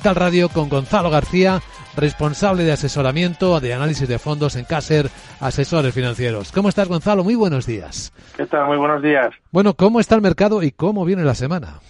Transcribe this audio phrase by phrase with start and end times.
[0.00, 1.58] Tal Radio con Gonzalo García,
[1.96, 5.06] responsable de asesoramiento de análisis de fondos en Caser
[5.40, 6.52] Asesores Financieros.
[6.52, 7.24] ¿Cómo estás, Gonzalo?
[7.24, 8.12] Muy buenos días.
[8.36, 8.68] ¿Qué tal?
[8.68, 9.30] Muy buenos días.
[9.50, 11.80] Bueno, ¿cómo está el mercado y cómo viene la semana?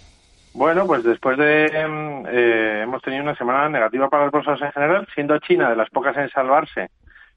[0.55, 5.07] Bueno, pues después de eh, hemos tenido una semana negativa para las bolsas en general,
[5.13, 6.89] siendo China de las pocas en salvarse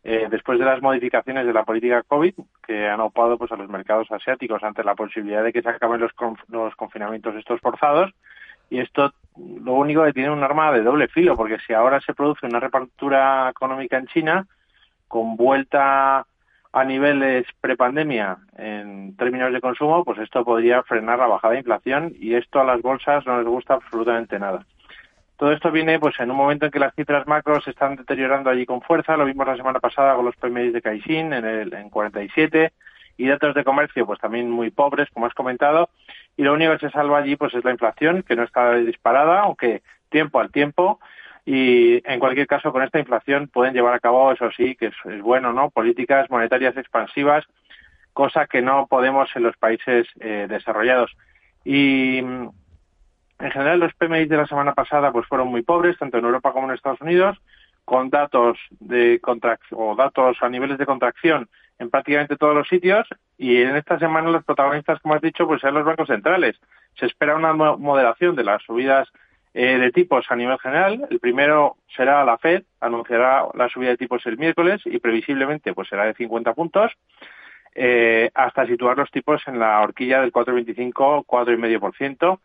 [0.05, 2.33] eh, después de las modificaciones de la política COVID
[2.67, 6.01] que han opado pues a los mercados asiáticos ante la posibilidad de que se acaben
[6.01, 6.13] los,
[6.49, 8.11] los confinamientos estos forzados
[8.71, 12.15] y esto lo único que tiene un arma de doble filo, porque si ahora se
[12.15, 14.47] produce una repartura económica en China
[15.09, 16.27] con vuelta
[16.75, 22.13] a niveles prepandemia en términos de consumo, pues esto podría frenar la bajada de inflación
[22.19, 24.65] y esto a las bolsas no les gusta absolutamente nada.
[25.37, 28.49] Todo esto viene pues en un momento en que las cifras macros se están deteriorando
[28.49, 31.75] allí con fuerza, lo vimos la semana pasada con los PMI de Caixin en el
[31.75, 32.73] en 47
[33.19, 35.91] y datos de comercio pues también muy pobres, como has comentado,
[36.37, 39.41] y lo único que se salva allí pues es la inflación, que no está disparada,
[39.41, 41.01] aunque tiempo al tiempo,
[41.45, 45.23] y en cualquier caso con esta inflación pueden llevar a cabo, eso sí, que es,
[45.23, 45.71] bueno, ¿no?
[45.71, 47.45] Políticas monetarias expansivas,
[48.13, 51.11] cosa que no podemos en los países eh, desarrollados.
[51.65, 52.53] Y en
[53.39, 56.69] general los PMI de la semana pasada pues fueron muy pobres, tanto en Europa como
[56.69, 57.39] en Estados Unidos,
[57.85, 61.49] con datos de contracción o datos a niveles de contracción
[61.83, 65.61] en prácticamente todos los sitios y en esta semana los protagonistas, como has dicho, pues
[65.61, 66.57] son los bancos centrales.
[66.95, 69.09] Se espera una moderación de las subidas
[69.53, 71.07] eh, de tipos a nivel general.
[71.11, 75.89] El primero será la Fed, anunciará la subida de tipos el miércoles y previsiblemente pues
[75.89, 76.93] será de 50 puntos.
[77.75, 82.39] Eh, hasta situar los tipos en la horquilla del 4,25, 4,5%.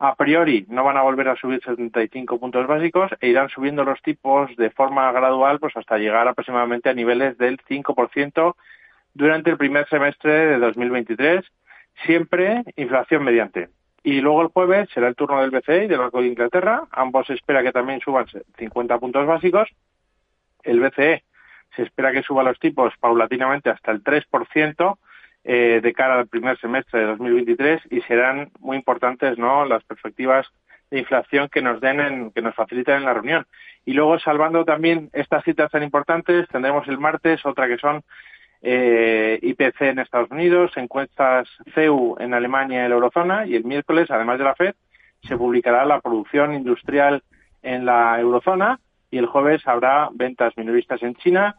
[0.00, 4.00] A priori no van a volver a subir 75 puntos básicos e irán subiendo los
[4.00, 8.54] tipos de forma gradual pues hasta llegar aproximadamente a niveles del 5%
[9.18, 11.44] durante el primer semestre de 2023,
[12.06, 13.68] siempre inflación mediante.
[14.04, 16.84] Y luego el jueves será el turno del BCE y del Banco de Inglaterra.
[16.92, 19.68] Ambos se espera que también suban 50 puntos básicos.
[20.62, 21.24] El BCE
[21.74, 24.98] se espera que suba los tipos paulatinamente hasta el 3%
[25.42, 30.46] eh, de cara al primer semestre de 2023 y serán muy importantes no las perspectivas
[30.92, 33.48] de inflación que nos den en, que nos faciliten en la reunión.
[33.84, 38.04] Y luego salvando también estas citas tan importantes, tendremos el martes otra que son
[38.62, 44.10] eh, IPC en Estados Unidos, encuestas CEU en Alemania y la eurozona y el miércoles,
[44.10, 44.74] además de la FED,
[45.22, 47.22] se publicará la producción industrial
[47.62, 48.80] en la eurozona
[49.10, 51.56] y el jueves habrá ventas minoristas en China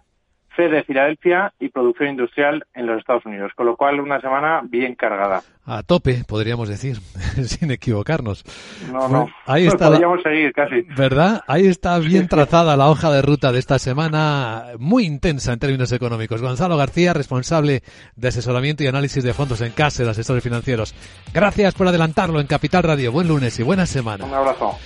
[0.58, 4.96] de Filadelfia y producción industrial en los Estados Unidos, con lo cual una semana bien
[4.96, 5.42] cargada.
[5.66, 6.98] A tope, podríamos decir,
[7.46, 8.44] sin equivocarnos.
[8.92, 10.82] No, no, ahí está podríamos seguir casi.
[10.98, 11.42] ¿Verdad?
[11.48, 15.92] Ahí está bien trazada la hoja de ruta de esta semana, muy intensa en términos
[15.92, 16.42] económicos.
[16.42, 17.82] Gonzalo García, responsable
[18.16, 20.94] de asesoramiento y análisis de fondos en casa de asesores financieros.
[21.34, 23.12] Gracias por adelantarlo en Capital Radio.
[23.12, 24.26] Buen lunes y buena semana.
[24.26, 24.78] Un abrazo.